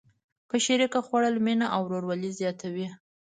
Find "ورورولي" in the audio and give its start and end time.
1.85-2.31